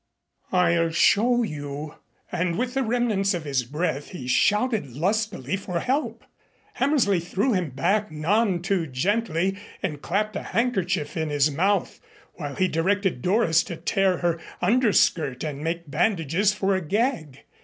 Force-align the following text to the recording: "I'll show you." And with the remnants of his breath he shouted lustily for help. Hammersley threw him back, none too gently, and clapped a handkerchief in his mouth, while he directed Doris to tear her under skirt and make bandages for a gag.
"I'll 0.51 0.89
show 0.89 1.43
you." 1.43 1.93
And 2.31 2.57
with 2.57 2.73
the 2.73 2.81
remnants 2.81 3.35
of 3.35 3.43
his 3.43 3.63
breath 3.63 4.09
he 4.09 4.27
shouted 4.27 4.93
lustily 4.93 5.55
for 5.55 5.79
help. 5.79 6.25
Hammersley 6.73 7.19
threw 7.19 7.53
him 7.53 7.69
back, 7.69 8.09
none 8.09 8.63
too 8.63 8.87
gently, 8.87 9.59
and 9.83 10.01
clapped 10.01 10.35
a 10.35 10.41
handkerchief 10.41 11.15
in 11.15 11.29
his 11.29 11.51
mouth, 11.51 11.99
while 12.33 12.55
he 12.55 12.67
directed 12.67 13.21
Doris 13.21 13.61
to 13.65 13.75
tear 13.75 14.17
her 14.17 14.39
under 14.59 14.91
skirt 14.91 15.43
and 15.43 15.63
make 15.63 15.91
bandages 15.91 16.51
for 16.51 16.73
a 16.75 16.81
gag. 16.81 17.41